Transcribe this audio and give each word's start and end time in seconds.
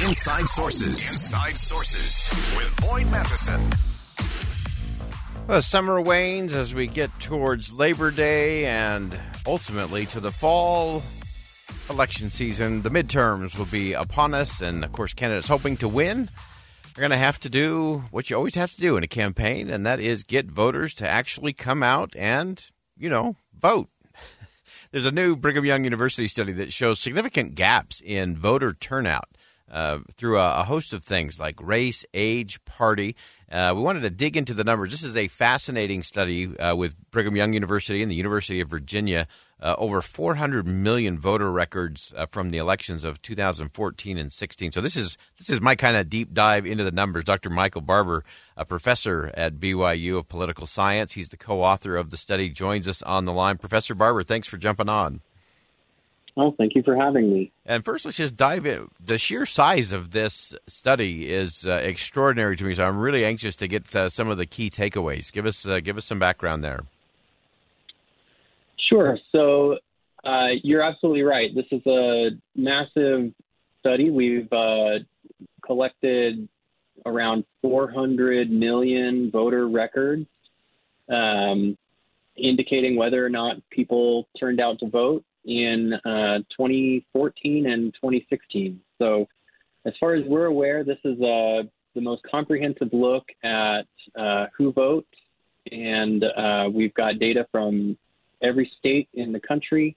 Inside 0.00 0.48
Sources. 0.48 1.12
Inside 1.12 1.58
Sources 1.58 2.28
with 2.56 2.80
Boyd 2.80 3.10
Matheson. 3.12 3.60
Well, 5.46 5.60
summer 5.60 6.00
wanes 6.00 6.54
as 6.54 6.74
we 6.74 6.86
get 6.86 7.10
towards 7.20 7.74
Labor 7.74 8.10
Day 8.10 8.64
and 8.64 9.16
ultimately 9.46 10.06
to 10.06 10.18
the 10.18 10.32
fall 10.32 11.02
election 11.90 12.30
season. 12.30 12.82
The 12.82 12.90
midterms 12.90 13.56
will 13.56 13.66
be 13.66 13.92
upon 13.92 14.32
us, 14.32 14.62
and 14.62 14.82
of 14.82 14.92
course, 14.92 15.12
candidates 15.12 15.48
hoping 15.48 15.76
to 15.76 15.88
win 15.88 16.30
are 16.96 17.00
going 17.00 17.10
to 17.10 17.16
have 17.16 17.38
to 17.40 17.50
do 17.50 18.04
what 18.10 18.30
you 18.30 18.36
always 18.36 18.54
have 18.54 18.72
to 18.72 18.80
do 18.80 18.96
in 18.96 19.04
a 19.04 19.08
campaign, 19.08 19.68
and 19.68 19.84
that 19.84 20.00
is 20.00 20.24
get 20.24 20.46
voters 20.46 20.94
to 20.94 21.08
actually 21.08 21.52
come 21.52 21.82
out 21.82 22.16
and, 22.16 22.70
you 22.96 23.10
know, 23.10 23.36
vote. 23.54 23.90
There's 24.90 25.06
a 25.06 25.12
new 25.12 25.36
Brigham 25.36 25.66
Young 25.66 25.84
University 25.84 26.28
study 26.28 26.52
that 26.52 26.72
shows 26.72 26.98
significant 26.98 27.54
gaps 27.54 28.00
in 28.04 28.38
voter 28.38 28.72
turnout 28.72 29.28
uh, 29.72 30.00
through 30.16 30.38
a, 30.38 30.60
a, 30.60 30.64
host 30.64 30.92
of 30.92 31.02
things 31.02 31.40
like 31.40 31.58
race, 31.60 32.04
age, 32.12 32.62
party. 32.64 33.16
Uh, 33.50 33.72
we 33.74 33.82
wanted 33.82 34.00
to 34.00 34.10
dig 34.10 34.36
into 34.36 34.52
the 34.52 34.64
numbers. 34.64 34.90
This 34.90 35.02
is 35.02 35.16
a 35.16 35.28
fascinating 35.28 36.02
study 36.02 36.56
uh, 36.58 36.76
with 36.76 36.94
Brigham 37.10 37.36
Young 37.36 37.54
University 37.54 38.02
and 38.02 38.10
the 38.10 38.16
University 38.16 38.60
of 38.60 38.68
Virginia. 38.68 39.26
Uh, 39.60 39.76
over 39.78 40.02
400 40.02 40.66
million 40.66 41.20
voter 41.20 41.50
records 41.50 42.12
uh, 42.16 42.26
from 42.26 42.50
the 42.50 42.58
elections 42.58 43.04
of 43.04 43.22
2014 43.22 44.18
and 44.18 44.32
16. 44.32 44.72
So 44.72 44.80
this 44.80 44.96
is 44.96 45.16
this 45.38 45.48
is 45.48 45.60
my 45.60 45.76
kind 45.76 45.96
of 45.96 46.08
deep 46.08 46.34
dive 46.34 46.66
into 46.66 46.82
the 46.82 46.90
numbers. 46.90 47.22
Dr. 47.22 47.48
Michael 47.48 47.80
Barber, 47.80 48.24
a 48.56 48.64
professor 48.64 49.30
at 49.34 49.60
BYU 49.60 50.18
of 50.18 50.28
political 50.28 50.66
science, 50.66 51.12
he's 51.12 51.28
the 51.28 51.36
co-author 51.36 51.96
of 51.96 52.10
the 52.10 52.16
study, 52.16 52.50
joins 52.50 52.88
us 52.88 53.02
on 53.02 53.24
the 53.24 53.32
line. 53.32 53.56
Professor 53.56 53.94
Barber, 53.94 54.24
thanks 54.24 54.48
for 54.48 54.56
jumping 54.56 54.88
on. 54.88 55.20
Oh, 56.36 56.52
thank 56.56 56.74
you 56.74 56.82
for 56.82 56.96
having 56.96 57.30
me. 57.30 57.52
And 57.66 57.84
first, 57.84 58.04
let's 58.06 58.16
just 58.16 58.36
dive 58.36 58.64
in. 58.64 58.88
The 58.98 59.18
sheer 59.18 59.44
size 59.44 59.92
of 59.92 60.12
this 60.12 60.54
study 60.66 61.30
is 61.30 61.66
uh, 61.66 61.72
extraordinary 61.74 62.56
to 62.56 62.64
me, 62.64 62.74
so 62.74 62.84
I'm 62.84 62.98
really 62.98 63.24
anxious 63.24 63.54
to 63.56 63.68
get 63.68 63.94
uh, 63.94 64.08
some 64.08 64.28
of 64.28 64.38
the 64.38 64.46
key 64.46 64.70
takeaways. 64.70 65.30
Give 65.30 65.44
us 65.44 65.66
uh, 65.66 65.80
give 65.80 65.98
us 65.98 66.06
some 66.06 66.18
background 66.18 66.64
there. 66.64 66.80
Sure. 68.88 69.18
So 69.30 69.78
uh, 70.24 70.48
you're 70.62 70.82
absolutely 70.82 71.22
right. 71.22 71.54
This 71.54 71.66
is 71.70 71.86
a 71.86 72.30
massive 72.56 73.32
study. 73.80 74.08
We've 74.10 74.50
uh, 74.52 75.00
collected 75.64 76.48
around 77.04 77.44
400 77.60 78.50
million 78.50 79.30
voter 79.30 79.68
records, 79.68 80.26
um, 81.10 81.76
indicating 82.36 82.96
whether 82.96 83.24
or 83.24 83.28
not 83.28 83.56
people 83.70 84.28
turned 84.38 84.60
out 84.60 84.78
to 84.78 84.88
vote 84.88 85.24
in 85.44 85.92
uh, 86.04 86.38
2014 86.56 87.66
and 87.66 87.92
2016. 87.94 88.80
So, 88.98 89.26
as 89.84 89.92
far 89.98 90.14
as 90.14 90.24
we're 90.26 90.46
aware, 90.46 90.84
this 90.84 90.98
is 91.04 91.20
uh, 91.20 91.62
the 91.94 92.00
most 92.00 92.22
comprehensive 92.30 92.88
look 92.92 93.24
at 93.42 93.86
uh, 94.16 94.46
who 94.56 94.72
votes, 94.72 95.08
and 95.70 96.24
uh, 96.24 96.68
we've 96.72 96.94
got 96.94 97.18
data 97.18 97.46
from 97.50 97.96
every 98.42 98.70
state 98.78 99.08
in 99.14 99.32
the 99.32 99.40
country, 99.40 99.96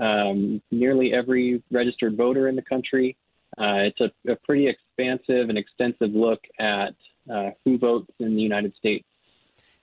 um, 0.00 0.62
nearly 0.70 1.12
every 1.12 1.62
registered 1.70 2.16
voter 2.16 2.48
in 2.48 2.56
the 2.56 2.62
country. 2.62 3.16
Uh, 3.58 3.88
it's 3.88 4.00
a, 4.00 4.10
a, 4.30 4.36
pretty 4.36 4.68
expansive 4.68 5.48
and 5.48 5.58
extensive 5.58 6.10
look 6.14 6.40
at 6.60 6.94
uh, 7.32 7.50
who 7.64 7.78
votes 7.78 8.10
in 8.20 8.36
the 8.36 8.42
United 8.42 8.74
States. 8.76 9.04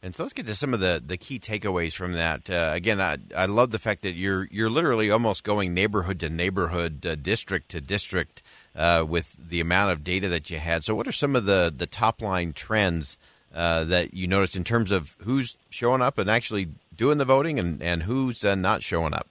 And 0.06 0.16
so 0.16 0.22
let's 0.22 0.34
get 0.34 0.46
to 0.46 0.54
some 0.54 0.72
of 0.76 0.82
the, 0.82 1.02
the 1.04 1.18
key 1.18 1.40
takeaways 1.40 1.96
from 1.96 2.14
that. 2.14 2.48
Uh, 2.48 2.70
again, 2.76 3.02
I, 3.02 3.18
I 3.36 3.48
love 3.48 3.72
the 3.72 3.80
fact 3.80 4.04
that 4.04 4.14
you're 4.14 4.48
you're 4.52 4.70
literally 4.70 5.10
almost 5.10 5.44
going 5.44 5.74
neighborhood 5.74 6.20
to 6.20 6.30
neighborhood, 6.30 7.04
uh, 7.04 7.16
district 7.16 7.70
to 7.70 7.82
district, 7.82 8.44
uh, 8.76 9.04
with 9.08 9.36
the 9.36 9.60
amount 9.60 9.94
of 9.94 10.04
data 10.04 10.30
that 10.30 10.52
you 10.52 10.60
had. 10.60 10.84
So, 10.84 10.94
what 10.94 11.08
are 11.08 11.12
some 11.12 11.36
of 11.36 11.46
the, 11.48 11.74
the 11.76 11.88
top 11.88 12.22
line 12.22 12.54
trends 12.54 13.18
uh, 13.52 13.84
that 13.86 14.14
you 14.14 14.28
noticed 14.28 14.56
in 14.56 14.64
terms 14.64 14.92
of 14.92 15.16
who's 15.22 15.58
showing 15.72 16.04
up 16.04 16.20
and 16.20 16.30
actually 16.30 16.68
doing 16.96 17.18
the 17.18 17.26
voting, 17.26 17.58
and 17.58 17.82
and 17.82 18.04
who's 18.04 18.46
uh, 18.46 18.54
not 18.54 18.84
showing 18.84 19.16
up? 19.16 19.28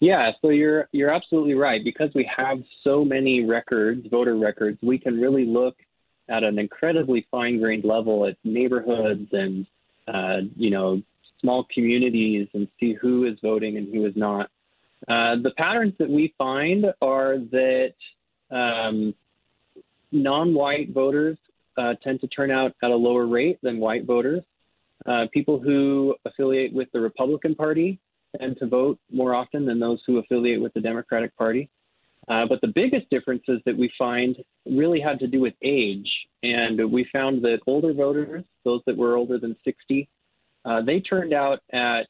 Yeah, 0.00 0.32
so 0.42 0.48
you're 0.48 0.88
you're 0.90 1.14
absolutely 1.14 1.54
right. 1.54 1.84
Because 1.84 2.10
we 2.16 2.28
have 2.36 2.64
so 2.82 3.04
many 3.04 3.44
records, 3.44 4.08
voter 4.08 4.34
records, 4.34 4.76
we 4.82 4.98
can 4.98 5.20
really 5.20 5.46
look 5.46 5.76
at 6.28 6.44
an 6.44 6.58
incredibly 6.58 7.26
fine 7.30 7.60
grained 7.60 7.84
level 7.84 8.26
at 8.26 8.36
neighborhoods 8.44 9.28
and 9.32 9.66
uh, 10.06 10.38
you 10.56 10.70
know 10.70 11.02
small 11.40 11.66
communities 11.72 12.48
and 12.54 12.68
see 12.80 12.94
who 12.94 13.24
is 13.24 13.38
voting 13.42 13.76
and 13.76 13.94
who 13.94 14.06
is 14.06 14.14
not. 14.16 14.50
Uh, 15.06 15.36
the 15.42 15.52
patterns 15.56 15.94
that 15.98 16.10
we 16.10 16.34
find 16.36 16.86
are 17.00 17.38
that 17.38 17.94
um, 18.50 19.14
non-white 20.10 20.90
voters 20.90 21.38
uh, 21.76 21.94
tend 22.02 22.20
to 22.20 22.26
turn 22.26 22.50
out 22.50 22.74
at 22.82 22.90
a 22.90 22.96
lower 22.96 23.26
rate 23.26 23.58
than 23.62 23.78
white 23.78 24.04
voters. 24.04 24.42
Uh, 25.06 25.26
people 25.32 25.60
who 25.60 26.14
affiliate 26.24 26.72
with 26.72 26.88
the 26.92 27.00
Republican 27.00 27.54
Party 27.54 28.00
tend 28.38 28.56
to 28.58 28.66
vote 28.66 28.98
more 29.12 29.34
often 29.34 29.64
than 29.64 29.78
those 29.78 30.00
who 30.06 30.18
affiliate 30.18 30.60
with 30.60 30.74
the 30.74 30.80
Democratic 30.80 31.36
Party. 31.36 31.70
Uh, 32.28 32.44
but 32.46 32.60
the 32.60 32.68
biggest 32.68 33.08
differences 33.10 33.60
that 33.64 33.76
we 33.76 33.90
find 33.98 34.36
really 34.66 35.00
had 35.00 35.18
to 35.18 35.26
do 35.26 35.40
with 35.40 35.54
age. 35.62 36.08
And 36.42 36.92
we 36.92 37.08
found 37.12 37.42
that 37.42 37.60
older 37.66 37.92
voters, 37.92 38.44
those 38.64 38.82
that 38.86 38.96
were 38.96 39.16
older 39.16 39.38
than 39.38 39.56
60, 39.64 40.08
uh, 40.64 40.82
they 40.82 41.00
turned 41.00 41.32
out 41.32 41.60
at 41.72 42.06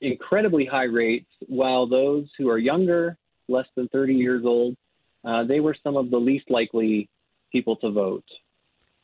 incredibly 0.00 0.64
high 0.64 0.84
rates, 0.84 1.28
while 1.46 1.86
those 1.86 2.26
who 2.38 2.48
are 2.48 2.58
younger, 2.58 3.18
less 3.48 3.66
than 3.76 3.88
30 3.88 4.14
years 4.14 4.44
old, 4.46 4.76
uh, 5.24 5.44
they 5.44 5.60
were 5.60 5.76
some 5.82 5.96
of 5.96 6.10
the 6.10 6.16
least 6.16 6.50
likely 6.50 7.08
people 7.52 7.76
to 7.76 7.90
vote. 7.90 8.24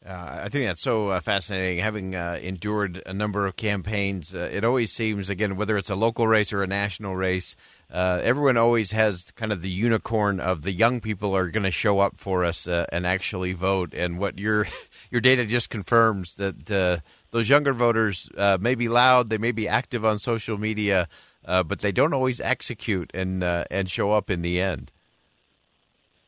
Uh, 0.05 0.41
I 0.44 0.49
think 0.49 0.65
that's 0.66 0.81
so 0.81 1.09
uh, 1.09 1.21
fascinating. 1.21 1.78
Having 1.78 2.15
uh, 2.15 2.38
endured 2.41 3.03
a 3.05 3.12
number 3.12 3.47
of 3.47 3.56
campaigns, 3.56 4.34
uh, 4.34 4.49
it 4.50 4.65
always 4.65 4.93
seems, 4.93 5.28
again, 5.28 5.56
whether 5.56 5.77
it's 5.77 5.91
a 5.91 5.94
local 5.94 6.27
race 6.27 6.55
or 6.55 6.62
a 6.62 6.66
national 6.66 7.16
race, 7.16 7.55
uh, 7.93 8.19
everyone 8.22 8.56
always 8.56 8.93
has 8.93 9.31
kind 9.33 9.53
of 9.53 9.60
the 9.60 9.69
unicorn 9.69 10.41
of 10.41 10.62
the 10.62 10.72
young 10.72 11.00
people 11.00 11.37
are 11.37 11.50
going 11.50 11.65
to 11.65 11.71
show 11.71 11.99
up 11.99 12.19
for 12.19 12.47
us 12.47 12.66
uh, 12.66 12.87
and 12.91 13.06
actually 13.06 13.53
vote. 13.53 13.93
And 13.93 14.19
what 14.19 14.39
your 14.39 14.66
your 15.10 15.21
data 15.21 15.44
just 15.44 15.69
confirms 15.69 16.37
that 16.37 17.03
those 17.31 17.49
younger 17.50 17.75
voters 17.75 18.31
may 18.59 18.75
be 18.75 18.89
loud, 18.89 19.28
they 19.28 19.39
may 19.39 19.53
be 19.53 19.69
active 19.69 20.03
on 20.03 20.19
social 20.19 20.56
media, 20.56 21.09
but 21.44 21.81
they 21.81 21.93
don't 21.93 22.15
always 22.15 22.41
execute 22.41 23.10
and 23.12 23.44
and 23.44 23.91
show 23.91 24.12
up 24.12 24.31
in 24.31 24.41
the 24.41 24.62
end. 24.62 24.93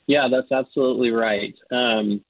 Yeah, 0.07 0.29
that's 0.31 0.53
absolutely 0.53 1.11
right. 1.11 1.55
Um, 1.71 2.23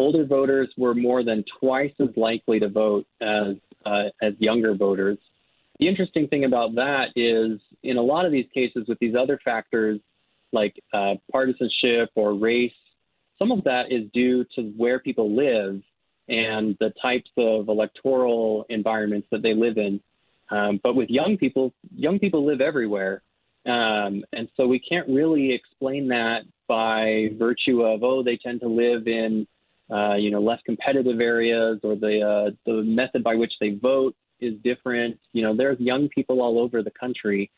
older 0.00 0.24
voters 0.24 0.68
were 0.76 0.94
more 0.94 1.22
than 1.22 1.44
twice 1.60 1.92
as 2.00 2.08
likely 2.16 2.58
to 2.64 2.68
vote 2.68 3.06
as 3.20 3.54
uh, 3.84 4.08
as 4.20 4.32
younger 4.38 4.74
voters. 4.74 5.18
The 5.78 5.88
interesting 5.88 6.26
thing 6.28 6.44
about 6.44 6.74
that 6.74 7.06
is, 7.16 7.58
in 7.82 7.96
a 7.96 8.02
lot 8.02 8.26
of 8.26 8.32
these 8.32 8.50
cases, 8.52 8.82
with 8.88 8.98
these 8.98 9.14
other 9.22 9.38
factors 9.44 9.98
like 10.52 10.74
uh, 10.92 11.14
partisanship 11.30 12.10
or 12.14 12.34
race, 12.34 12.80
some 13.38 13.50
of 13.52 13.64
that 13.64 13.84
is 13.90 14.02
due 14.12 14.44
to 14.56 14.60
where 14.76 14.98
people 14.98 15.28
live 15.34 15.80
and 16.28 16.76
the 16.80 16.92
types 17.00 17.30
of 17.36 17.68
electoral 17.68 18.66
environments 18.68 19.28
that 19.32 19.42
they 19.42 19.54
live 19.54 19.76
in. 19.78 20.00
Um, 20.50 20.80
but 20.82 20.94
with 20.96 21.08
young 21.08 21.36
people, 21.36 21.72
young 21.94 22.18
people 22.18 22.44
live 22.44 22.60
everywhere. 22.60 23.22
Um, 23.66 24.24
and 24.32 24.48
so 24.56 24.66
we 24.66 24.80
can't 24.80 25.08
really 25.08 25.52
explain 25.52 26.08
that 26.08 26.40
by 26.66 27.30
virtue 27.38 27.82
of, 27.82 28.02
oh, 28.02 28.22
they 28.22 28.36
tend 28.36 28.60
to 28.60 28.68
live 28.68 29.06
in 29.06 29.46
uh, 29.90 30.14
you 30.14 30.30
know, 30.30 30.40
less 30.40 30.60
competitive 30.64 31.20
areas 31.20 31.80
or 31.82 31.96
the 31.96 32.20
uh, 32.22 32.50
the 32.66 32.82
method 32.82 33.22
by 33.24 33.34
which 33.34 33.52
they 33.60 33.70
vote 33.70 34.14
is 34.40 34.54
different. 34.62 35.18
You 35.32 35.42
know, 35.42 35.56
there's 35.56 35.80
young 35.80 36.08
people 36.08 36.40
all 36.40 36.58
over 36.58 36.82
the 36.82 36.90
country, 36.90 37.50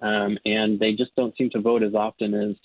um, 0.00 0.38
and 0.44 0.78
they 0.78 0.92
just 0.92 1.14
don't 1.16 1.36
seem 1.36 1.50
to 1.50 1.60
vote 1.60 1.82
as 1.82 1.94
often 1.94 2.34
as 2.34 2.56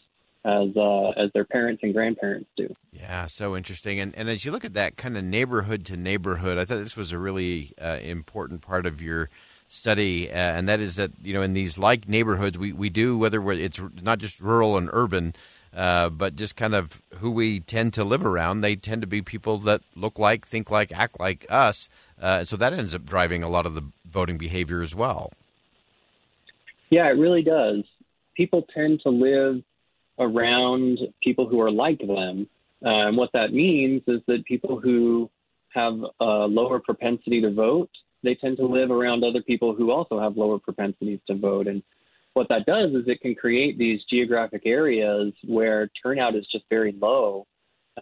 as 0.46 0.78
uh, 0.78 1.10
as 1.18 1.32
their 1.34 1.46
parents 1.46 1.82
and 1.84 1.94
grandparents 1.94 2.50
do. 2.56 2.72
Yeah, 2.92 3.26
so 3.26 3.56
interesting. 3.58 4.00
And 4.00 4.16
and 4.16 4.30
as 4.30 4.46
you 4.46 4.52
look 4.52 4.64
at 4.64 4.76
that 4.76 4.96
kind 4.96 5.18
of 5.18 5.24
neighborhood 5.24 5.86
to 5.88 5.98
neighborhood, 5.98 6.58
I 6.58 6.66
thought 6.66 6.78
this 6.78 6.96
was 6.96 7.12
a 7.12 7.18
really 7.18 7.74
uh, 7.82 8.00
important 8.02 8.62
part 8.62 8.86
of 8.86 9.02
your 9.02 9.30
study, 9.68 10.30
uh, 10.30 10.36
and 10.36 10.70
that 10.70 10.80
is 10.80 10.98
that 10.98 11.12
you 11.24 11.34
know 11.34 11.42
in 11.42 11.54
these 11.54 11.78
like 11.78 12.08
neighborhoods, 12.08 12.58
we 12.58 12.72
we 12.74 12.90
do 12.90 13.18
whether 13.18 13.52
it's 13.52 13.82
not 14.02 14.20
just 14.20 14.40
rural 14.40 14.78
and 14.78 14.90
urban. 14.94 15.34
Uh, 15.76 16.10
but 16.10 16.38
just 16.38 16.56
kind 16.56 16.74
of 16.74 17.02
who 17.16 17.30
we 17.30 17.60
tend 17.60 17.94
to 17.94 18.04
live 18.06 18.26
around. 18.26 18.62
They 18.62 18.78
tend 18.78 19.02
to 19.02 19.08
be 19.08 19.22
people 19.22 19.58
that 19.60 19.82
look 19.94 20.18
like, 20.18 20.48
think 20.48 20.72
like, 20.72 20.98
act 20.98 21.20
like 21.20 21.46
us. 21.50 21.90
Uh, 22.22 22.46
so 22.46 22.56
that 22.56 22.72
ends 22.72 22.96
up 22.96 23.04
driving 23.06 23.44
a 23.44 23.50
lot 23.50 23.66
of 23.66 23.76
the 23.76 23.84
voting 24.06 24.38
behavior 24.38 24.82
as 24.82 24.96
well. 24.96 25.34
Yeah, 26.90 27.08
it 27.08 27.18
really 27.18 27.42
does. 27.42 27.84
People 28.38 28.66
tend 28.74 29.02
to 29.02 29.10
live 29.10 29.64
around 30.18 31.00
people 31.22 31.48
who 31.48 31.60
are 31.60 31.72
like 31.72 32.00
them. 32.00 32.48
Uh, 32.86 33.08
and 33.08 33.18
what 33.18 33.32
that 33.34 33.52
means 33.52 34.02
is 34.08 34.22
that 34.28 34.46
people 34.46 34.80
who 34.80 35.30
have 35.74 35.94
a 36.22 36.48
lower 36.48 36.80
propensity 36.80 37.42
to 37.42 37.52
vote, 37.52 37.90
they 38.24 38.36
tend 38.36 38.58
to 38.58 38.66
live 38.66 38.92
around 38.92 39.26
other 39.26 39.42
people 39.42 39.76
who 39.76 39.92
also 39.92 40.20
have 40.22 40.38
lower 40.38 40.58
propensities 40.58 41.20
to 41.28 41.36
vote. 41.36 41.68
And 41.68 41.84
what 42.36 42.50
that 42.50 42.66
does 42.66 42.92
is 42.92 43.08
it 43.08 43.22
can 43.22 43.34
create 43.34 43.78
these 43.78 44.02
geographic 44.10 44.64
areas 44.66 45.34
where 45.46 45.90
turnout 46.04 46.36
is 46.36 46.46
just 46.52 46.66
very 46.70 46.92
low. 46.92 47.48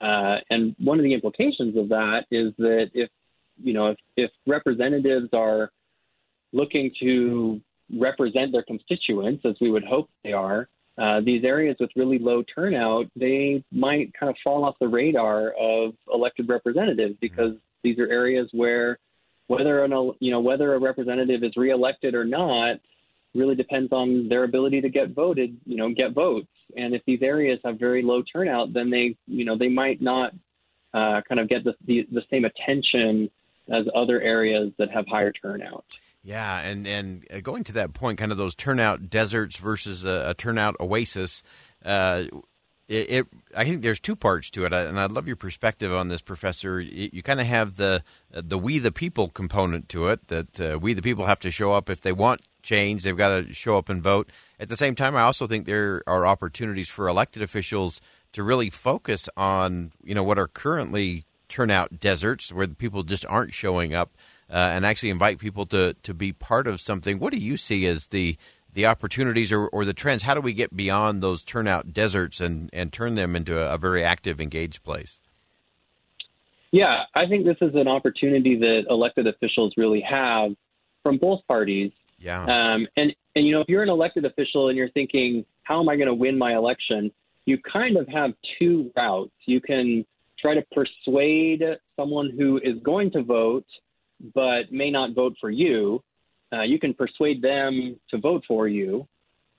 Uh, 0.01 0.37
and 0.49 0.75
one 0.79 0.97
of 0.97 1.03
the 1.03 1.13
implications 1.13 1.77
of 1.77 1.89
that 1.89 2.25
is 2.31 2.51
that 2.57 2.89
if 2.93 3.09
you 3.63 3.73
know 3.73 3.91
if, 3.91 3.97
if 4.17 4.31
representatives 4.47 5.29
are 5.33 5.71
looking 6.51 6.91
to 6.99 7.61
represent 7.99 8.51
their 8.51 8.63
constituents 8.63 9.45
as 9.45 9.55
we 9.61 9.69
would 9.69 9.83
hope 9.83 10.09
they 10.23 10.33
are, 10.33 10.67
uh, 10.97 11.21
these 11.21 11.43
areas 11.43 11.77
with 11.79 11.91
really 11.95 12.17
low 12.17 12.43
turnout, 12.55 13.05
they 13.15 13.63
might 13.71 14.11
kind 14.19 14.31
of 14.31 14.35
fall 14.43 14.65
off 14.65 14.75
the 14.79 14.87
radar 14.87 15.51
of 15.59 15.93
elected 16.11 16.49
representatives 16.49 17.15
because 17.21 17.53
these 17.83 17.99
are 17.99 18.09
areas 18.09 18.49
where 18.51 18.97
whether 19.45 19.83
an, 19.83 19.91
you 20.19 20.31
know 20.31 20.39
whether 20.39 20.73
a 20.73 20.79
representative 20.79 21.43
is 21.43 21.55
reelected 21.55 22.15
or 22.15 22.25
not 22.25 22.77
really 23.33 23.55
depends 23.55 23.91
on 23.91 24.29
their 24.29 24.43
ability 24.43 24.81
to 24.81 24.89
get 24.89 25.09
voted, 25.09 25.57
you 25.65 25.75
know, 25.75 25.89
get 25.89 26.13
votes. 26.13 26.47
And 26.77 26.93
if 26.93 27.01
these 27.05 27.21
areas 27.21 27.59
have 27.65 27.79
very 27.79 28.01
low 28.01 28.21
turnout, 28.21 28.73
then 28.73 28.89
they, 28.89 29.15
you 29.27 29.45
know, 29.45 29.57
they 29.57 29.69
might 29.69 30.01
not 30.01 30.33
uh, 30.93 31.21
kind 31.27 31.39
of 31.39 31.49
get 31.49 31.63
the, 31.63 31.73
the, 31.85 32.07
the 32.11 32.21
same 32.29 32.45
attention 32.45 33.29
as 33.71 33.85
other 33.95 34.21
areas 34.21 34.71
that 34.77 34.91
have 34.91 35.05
higher 35.07 35.31
turnout. 35.31 35.85
Yeah, 36.23 36.59
and 36.59 36.87
and 36.87 37.27
uh, 37.33 37.41
going 37.41 37.65
to 37.65 37.73
that 37.73 37.93
point, 37.93 38.17
kind 38.17 38.31
of 38.31 38.37
those 38.37 38.55
turnout 38.55 39.09
deserts 39.09 39.57
versus 39.57 40.05
a, 40.05 40.29
a 40.29 40.33
turnout 40.33 40.75
oasis. 40.79 41.43
Uh, 41.83 42.23
it, 42.87 43.09
it, 43.09 43.27
I 43.55 43.65
think 43.65 43.81
there's 43.81 43.99
two 43.99 44.15
parts 44.15 44.49
to 44.51 44.65
it, 44.65 44.71
and 44.71 44.97
I'd 44.97 45.11
love 45.11 45.27
your 45.27 45.35
perspective 45.35 45.93
on 45.93 46.07
this, 46.07 46.21
Professor. 46.21 46.79
You, 46.79 47.09
you 47.11 47.23
kind 47.23 47.41
of 47.41 47.47
have 47.47 47.75
the 47.75 48.03
the 48.31 48.57
we 48.57 48.79
the 48.79 48.91
people 48.91 49.27
component 49.27 49.89
to 49.89 50.07
it. 50.07 50.27
That 50.29 50.59
uh, 50.61 50.79
we 50.79 50.93
the 50.93 51.01
people 51.01 51.25
have 51.25 51.41
to 51.41 51.51
show 51.51 51.73
up 51.73 51.89
if 51.89 51.99
they 51.99 52.13
want 52.13 52.41
change. 52.63 53.03
They've 53.03 53.15
got 53.15 53.29
to 53.29 53.53
show 53.53 53.77
up 53.77 53.89
and 53.89 54.01
vote. 54.01 54.29
At 54.59 54.69
the 54.69 54.77
same 54.77 54.95
time, 54.95 55.15
I 55.15 55.21
also 55.21 55.45
think 55.45 55.65
there 55.65 56.01
are 56.07 56.25
opportunities 56.25 56.89
for 56.89 57.07
elected 57.07 57.41
officials 57.41 58.01
to 58.31 58.41
really 58.43 58.69
focus 58.69 59.29
on 59.37 59.91
you 60.03 60.15
know 60.15 60.23
what 60.23 60.39
are 60.39 60.47
currently 60.47 61.25
turnout 61.47 61.99
deserts 61.99 62.51
where 62.51 62.65
the 62.65 62.75
people 62.75 63.03
just 63.03 63.25
aren't 63.27 63.53
showing 63.53 63.93
up, 63.93 64.11
uh, 64.49 64.55
and 64.55 64.85
actually 64.85 65.09
invite 65.09 65.37
people 65.37 65.65
to 65.67 65.95
to 66.01 66.13
be 66.13 66.33
part 66.33 66.65
of 66.65 66.81
something. 66.81 67.19
What 67.19 67.33
do 67.33 67.39
you 67.39 67.57
see 67.57 67.85
as 67.85 68.07
the 68.07 68.37
the 68.73 68.85
opportunities 68.85 69.51
or, 69.51 69.67
or 69.67 69.85
the 69.85 69.93
trends? 69.93 70.23
How 70.23 70.33
do 70.33 70.41
we 70.41 70.53
get 70.53 70.75
beyond 70.75 71.21
those 71.21 71.43
turnout 71.43 71.93
deserts 71.93 72.41
and, 72.41 72.69
and 72.73 72.91
turn 72.91 73.15
them 73.15 73.35
into 73.35 73.59
a, 73.59 73.75
a 73.75 73.77
very 73.77 74.03
active, 74.03 74.41
engaged 74.41 74.83
place? 74.83 75.21
Yeah, 76.71 77.03
I 77.13 77.27
think 77.27 77.45
this 77.45 77.57
is 77.61 77.75
an 77.75 77.87
opportunity 77.87 78.57
that 78.57 78.85
elected 78.89 79.27
officials 79.27 79.73
really 79.77 80.01
have 80.01 80.51
from 81.03 81.17
both 81.17 81.41
parties 81.47 81.91
yeah. 82.23 82.43
Um, 82.43 82.87
and 82.97 83.13
and 83.35 83.45
you 83.45 83.51
know, 83.53 83.61
if 83.61 83.69
you're 83.69 83.83
an 83.83 83.89
elected 83.89 84.25
official 84.25 84.69
and 84.69 84.77
you're 84.77 84.91
thinking, 84.91 85.45
how 85.63 85.79
am 85.79 85.89
I 85.89 85.95
going 85.95 86.07
to 86.07 86.13
win 86.13 86.37
my 86.37 86.55
election? 86.55 87.11
You 87.45 87.57
kind 87.71 87.97
of 87.97 88.07
have 88.07 88.31
two 88.57 88.91
routes. 88.95 89.31
You 89.45 89.59
can 89.59 90.05
try 90.39 90.53
to 90.53 90.63
persuade 90.71 91.63
someone 91.95 92.31
who 92.37 92.57
is 92.63 92.75
going 92.83 93.11
to 93.11 93.23
vote 93.23 93.65
but 94.33 94.71
may 94.71 94.89
not 94.89 95.13
vote 95.13 95.35
for 95.39 95.49
you. 95.49 96.03
Uh, 96.51 96.61
you 96.61 96.79
can 96.79 96.93
persuade 96.93 97.41
them 97.41 97.99
to 98.09 98.17
vote 98.17 98.43
for 98.47 98.67
you. 98.67 99.07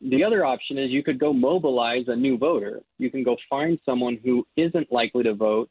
The 0.00 0.22
other 0.24 0.44
option 0.44 0.78
is 0.78 0.90
you 0.90 1.02
could 1.02 1.18
go 1.18 1.32
mobilize 1.32 2.04
a 2.08 2.16
new 2.16 2.38
voter. 2.38 2.80
You 2.98 3.10
can 3.10 3.22
go 3.22 3.36
find 3.48 3.78
someone 3.84 4.18
who 4.24 4.46
isn't 4.56 4.92
likely 4.92 5.24
to 5.24 5.34
vote 5.34 5.70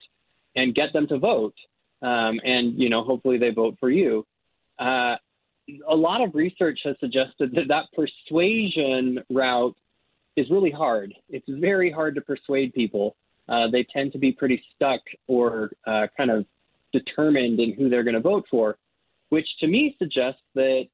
and 0.55 0.75
get 0.75 0.93
them 0.93 1.07
to 1.07 1.17
vote. 1.17 1.55
Um, 2.01 2.39
and 2.43 2.77
you 2.77 2.89
know, 2.89 3.03
hopefully 3.03 3.37
they 3.37 3.51
vote 3.51 3.77
for 3.79 3.89
you. 3.89 4.25
Uh, 4.77 5.15
a 5.87 5.95
lot 5.95 6.21
of 6.21 6.35
research 6.35 6.79
has 6.83 6.95
suggested 6.99 7.51
that 7.53 7.67
that 7.69 7.85
persuasion 7.95 9.19
route 9.29 9.75
is 10.35 10.49
really 10.49 10.71
hard. 10.71 11.13
It's 11.29 11.47
very 11.47 11.91
hard 11.91 12.15
to 12.15 12.21
persuade 12.21 12.73
people. 12.73 13.15
Uh, 13.47 13.67
they 13.71 13.85
tend 13.93 14.11
to 14.13 14.17
be 14.17 14.31
pretty 14.31 14.61
stuck 14.75 15.01
or 15.27 15.71
uh, 15.85 16.07
kind 16.17 16.31
of 16.31 16.45
determined 16.91 17.59
in 17.59 17.73
who 17.73 17.89
they're 17.89 18.03
going 18.03 18.15
to 18.15 18.21
vote 18.21 18.45
for, 18.49 18.77
which 19.29 19.47
to 19.59 19.67
me 19.67 19.95
suggests 19.99 20.41
that 20.55 20.85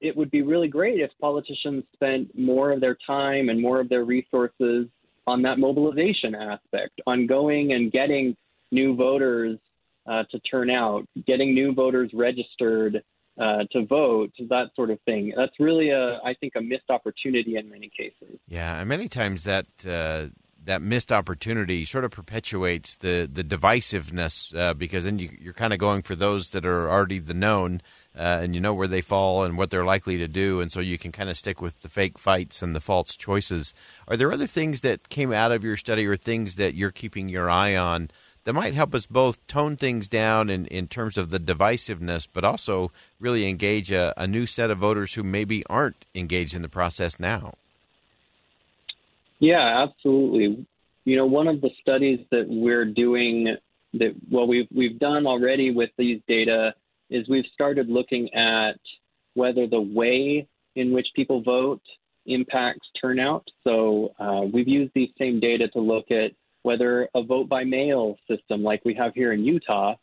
it 0.00 0.16
would 0.16 0.30
be 0.30 0.42
really 0.42 0.68
great 0.68 1.00
if 1.00 1.10
politicians 1.20 1.84
spent 1.92 2.36
more 2.38 2.70
of 2.72 2.80
their 2.80 2.96
time 3.06 3.48
and 3.48 3.60
more 3.60 3.80
of 3.80 3.88
their 3.88 4.04
resources 4.04 4.86
on 5.26 5.42
that 5.42 5.58
mobilization 5.58 6.34
aspect, 6.34 7.00
on 7.06 7.26
going 7.26 7.72
and 7.72 7.92
getting 7.92 8.36
new 8.70 8.94
voters 8.94 9.58
uh, 10.06 10.22
to 10.30 10.38
turn 10.40 10.70
out, 10.70 11.04
getting 11.26 11.52
new 11.52 11.74
voters 11.74 12.10
registered, 12.14 13.02
uh, 13.38 13.64
to 13.72 13.86
vote, 13.86 14.32
that 14.48 14.70
sort 14.74 14.90
of 14.90 15.00
thing. 15.02 15.32
That's 15.36 15.58
really 15.60 15.90
a, 15.90 16.20
I 16.24 16.34
think, 16.34 16.54
a 16.56 16.60
missed 16.60 16.90
opportunity 16.90 17.56
in 17.56 17.70
many 17.70 17.90
cases. 17.96 18.38
Yeah, 18.48 18.78
and 18.80 18.88
many 18.88 19.08
times 19.08 19.44
that 19.44 19.66
uh, 19.86 20.26
that 20.64 20.82
missed 20.82 21.12
opportunity 21.12 21.84
sort 21.84 22.04
of 22.04 22.10
perpetuates 22.10 22.96
the 22.96 23.28
the 23.32 23.44
divisiveness 23.44 24.54
uh, 24.56 24.74
because 24.74 25.04
then 25.04 25.18
you, 25.18 25.30
are 25.46 25.52
kind 25.52 25.72
of 25.72 25.78
going 25.78 26.02
for 26.02 26.16
those 26.16 26.50
that 26.50 26.66
are 26.66 26.90
already 26.90 27.18
the 27.18 27.34
known. 27.34 27.80
Uh, 28.16 28.40
and 28.42 28.52
you 28.52 28.60
know 28.60 28.74
where 28.74 28.88
they 28.88 29.00
fall 29.00 29.44
and 29.44 29.56
what 29.56 29.70
they're 29.70 29.84
likely 29.84 30.18
to 30.18 30.26
do, 30.26 30.60
and 30.60 30.72
so 30.72 30.80
you 30.80 30.98
can 30.98 31.12
kind 31.12 31.30
of 31.30 31.36
stick 31.36 31.62
with 31.62 31.82
the 31.82 31.88
fake 31.88 32.18
fights 32.18 32.62
and 32.62 32.74
the 32.74 32.80
false 32.80 33.14
choices. 33.14 33.72
Are 34.08 34.16
there 34.16 34.32
other 34.32 34.48
things 34.48 34.80
that 34.80 35.08
came 35.08 35.32
out 35.32 35.52
of 35.52 35.62
your 35.62 35.76
study, 35.76 36.04
or 36.04 36.16
things 36.16 36.56
that 36.56 36.74
you're 36.74 36.90
keeping 36.90 37.28
your 37.28 37.48
eye 37.48 37.76
on 37.76 38.10
that 38.44 38.52
might 38.52 38.74
help 38.74 38.94
us 38.94 39.06
both 39.06 39.44
tone 39.46 39.76
things 39.76 40.08
down 40.08 40.50
in, 40.50 40.66
in 40.66 40.86
terms 40.86 41.18
of 41.18 41.30
the 41.30 41.38
divisiveness, 41.38 42.26
but 42.32 42.44
also 42.44 42.90
really 43.20 43.48
engage 43.48 43.90
a, 43.92 44.14
a 44.16 44.26
new 44.26 44.46
set 44.46 44.70
of 44.70 44.78
voters 44.78 45.14
who 45.14 45.22
maybe 45.22 45.64
aren't 45.66 46.06
engaged 46.14 46.54
in 46.54 46.62
the 46.62 46.68
process 46.68 47.18
now. 47.20 47.52
Yeah, 49.38 49.84
absolutely. 49.86 50.66
You 51.04 51.16
know, 51.16 51.26
one 51.26 51.48
of 51.48 51.60
the 51.60 51.70
studies 51.80 52.20
that 52.30 52.46
we're 52.48 52.84
doing 52.84 53.56
that 53.94 54.14
well 54.30 54.46
we've 54.46 54.68
we've 54.74 54.98
done 54.98 55.26
already 55.26 55.70
with 55.70 55.90
these 55.96 56.20
data 56.28 56.74
is 57.08 57.26
we've 57.28 57.46
started 57.54 57.88
looking 57.88 58.32
at 58.34 58.78
whether 59.34 59.66
the 59.66 59.80
way 59.80 60.46
in 60.74 60.92
which 60.92 61.06
people 61.16 61.42
vote 61.42 61.80
impacts 62.26 62.86
turnout. 63.00 63.48
So 63.64 64.14
uh, 64.18 64.42
we've 64.52 64.68
used 64.68 64.92
these 64.94 65.08
same 65.18 65.40
data 65.40 65.68
to 65.68 65.80
look 65.80 66.10
at 66.10 66.32
whether 66.62 67.08
a 67.14 67.22
vote 67.22 67.48
by 67.48 67.64
mail 67.64 68.16
system 68.28 68.62
like 68.62 68.84
we 68.84 68.94
have 68.94 69.14
here 69.14 69.32
in 69.32 69.44
Utah, 69.44 69.94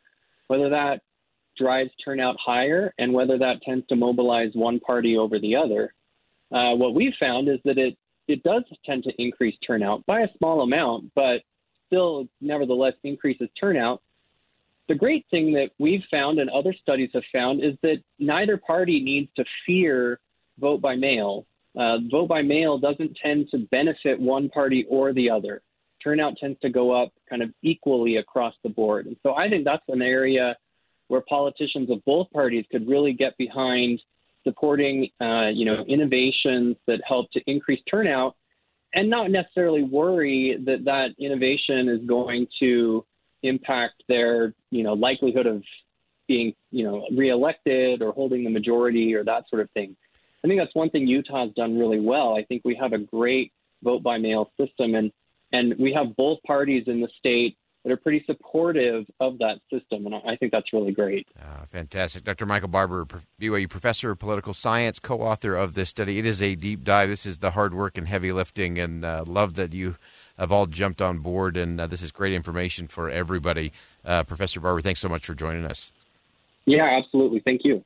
whether 0.48 0.70
that 0.70 1.02
drives 1.58 1.92
turnout 2.04 2.36
higher 2.44 2.94
and 2.98 3.14
whether 3.14 3.38
that 3.38 3.62
tends 3.64 3.86
to 3.88 3.96
mobilize 3.96 4.52
one 4.54 4.80
party 4.80 5.18
over 5.18 5.40
the 5.40 5.56
other. 5.56 5.94
Uh, 6.52 6.76
what 6.76 6.94
we've 6.94 7.14
found 7.20 7.48
is 7.48 7.60
that 7.66 7.78
it, 7.78 7.98
it 8.28 8.44
does 8.44 8.64
tend 8.86 9.04
to 9.04 9.12
increase 9.22 9.56
turnout 9.66 10.06
by 10.06 10.22
a 10.22 10.28
small 10.38 10.62
amount, 10.62 11.12
but 11.16 11.42
still 11.88 12.28
nevertheless 12.42 12.94
increases 13.04 13.50
turnout. 13.60 14.02
The 14.88 14.96
great 14.96 15.26
thing 15.32 15.54
that 15.54 15.72
we've 15.80 16.04
found 16.12 16.40
and 16.40 16.50
other 16.50 16.74
studies 16.82 17.10
have 17.14 17.24
found 17.34 17.64
is 17.64 17.74
that 17.82 18.04
neither 18.20 18.58
party 18.58 19.00
needs 19.02 19.30
to 19.36 19.46
fear 19.66 20.20
vote 20.60 20.82
by 20.82 20.96
mail. 20.96 21.46
Uh, 21.76 21.98
vote 22.10 22.28
by 22.28 22.42
mail 22.42 22.78
doesn't 22.78 23.18
tend 23.22 23.50
to 23.52 23.60
benefit 23.72 24.20
one 24.20 24.50
party 24.50 24.86
or 24.90 25.12
the 25.12 25.30
other 25.30 25.62
turnout 26.06 26.38
tends 26.38 26.58
to 26.62 26.70
go 26.70 26.92
up 26.92 27.12
kind 27.30 27.42
of 27.42 27.50
equally 27.64 28.18
across 28.18 28.54
the 28.64 28.70
board. 28.70 29.08
And 29.08 29.18
so 29.24 29.36
I 29.36 29.50
think 29.50 29.66
that's 29.66 29.84
an 29.90 30.02
area 30.02 30.56
where 31.10 31.22
politicians 31.22 31.90
of 31.90 32.06
both 32.06 32.28
parties 32.32 32.66
could 32.72 32.88
really 32.88 33.14
get 33.14 33.38
behind 33.38 34.00
supporting, 34.44 35.10
uh, 35.20 35.48
you 35.48 35.66
know, 35.66 35.84
innovations 35.88 36.78
that 36.88 37.02
help 37.08 37.32
to 37.32 37.42
increase 37.48 37.82
turnout, 37.90 38.36
and 38.94 39.10
not 39.10 39.32
necessarily 39.32 39.84
worry 39.84 40.58
that 40.66 40.86
that 40.86 41.10
innovation 41.20 41.90
is 41.90 42.02
going 42.08 42.48
to 42.60 43.04
impact 43.44 44.04
their, 44.08 44.54
you 44.70 44.84
know, 44.84 44.94
likelihood 44.94 45.48
of 45.48 45.64
being, 46.28 46.54
you 46.72 46.84
know, 46.84 47.06
reelected 47.12 48.02
or 48.02 48.12
holding 48.14 48.44
the 48.44 48.50
majority 48.50 49.14
or 49.14 49.24
that 49.24 49.44
sort 49.50 49.62
of 49.62 49.70
thing. 49.72 49.96
I 50.44 50.48
think 50.48 50.60
that's 50.60 50.76
one 50.76 50.92
thing 50.92 51.08
Utah's 51.08 51.52
done 51.56 51.78
really 51.78 52.00
well. 52.00 52.36
I 52.38 52.44
think 52.44 52.62
we 52.64 52.76
have 52.80 52.94
a 52.94 53.00
great 53.00 53.52
vote 53.84 54.04
by 54.04 54.18
mail 54.18 54.52
system, 54.60 54.96
and 54.96 55.12
and 55.52 55.76
we 55.80 55.94
have 55.94 56.16
both 56.16 56.40
parties 56.44 56.84
in 56.88 57.02
the 57.02 57.10
state 57.20 57.58
that 57.86 57.92
are 57.92 57.98
pretty 57.98 58.24
supportive 58.26 59.06
of 59.20 59.38
that 59.38 59.60
system, 59.72 60.08
and 60.08 60.16
I 60.16 60.36
think 60.38 60.52
that's 60.52 60.74
really 60.74 60.92
great. 60.92 61.28
Uh, 61.40 61.66
fantastic. 61.66 62.24
Dr. 62.24 62.48
Michael 62.48 62.68
Barber, 62.68 63.06
BYU 63.40 63.70
professor 63.70 64.10
of 64.10 64.18
political 64.18 64.56
science, 64.56 64.98
co 64.98 65.22
author 65.22 65.56
of 65.56 65.76
this 65.76 65.90
study. 65.90 66.18
It 66.18 66.26
is 66.26 66.42
a 66.42 66.56
deep 66.56 66.84
dive. 66.84 67.10
This 67.10 67.28
is 67.28 67.40
the 67.40 67.52
hard 67.52 67.76
work 67.76 67.96
and 67.96 68.08
heavy 68.08 68.32
lifting, 68.32 68.80
and 68.80 69.06
uh, 69.06 69.24
love 69.28 69.54
that 69.54 69.74
you 69.74 69.98
have 70.36 70.52
all 70.52 70.66
jumped 70.66 71.00
on 71.00 71.20
board, 71.20 71.56
and 71.56 71.80
uh, 71.80 71.86
this 71.86 72.02
is 72.02 72.12
great 72.12 72.34
information 72.34 72.88
for 72.88 73.10
everybody. 73.10 73.72
Uh, 74.04 74.24
professor 74.24 74.60
Barber, 74.60 74.82
thanks 74.82 75.00
so 75.00 75.08
much 75.08 75.26
for 75.26 75.36
joining 75.36 75.66
us. 75.66 75.94
Yeah, 76.66 76.86
absolutely. 76.98 77.42
Thank 77.42 77.62
you. 77.64 77.84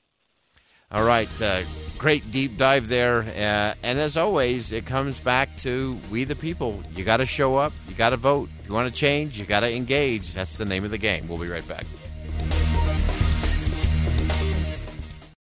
All 0.92 1.04
right, 1.04 1.30
uh, 1.40 1.62
great 2.00 2.32
deep 2.32 2.58
dive 2.58 2.88
there. 2.88 3.20
Uh, 3.20 3.76
and 3.84 4.00
as 4.00 4.18
always, 4.18 4.72
it 4.72 4.88
comes 4.88 5.20
back 5.20 5.56
to 5.58 6.00
we 6.10 6.24
the 6.24 6.36
people. 6.36 6.82
You 6.96 7.04
got 7.04 7.18
to 7.18 7.28
show 7.28 7.58
up, 7.58 7.74
you 7.88 7.94
got 7.94 8.10
to 8.10 8.18
vote. 8.18 8.50
If 8.62 8.68
you 8.68 8.74
want 8.74 8.92
to 8.92 9.00
change, 9.00 9.40
you 9.40 9.46
got 9.46 9.60
to 9.60 9.72
engage. 9.72 10.34
That's 10.34 10.58
the 10.58 10.66
name 10.66 10.84
of 10.84 10.90
the 10.90 10.98
game. 10.98 11.28
We'll 11.28 11.38
be 11.38 11.48
right 11.48 11.68
back. 11.68 11.86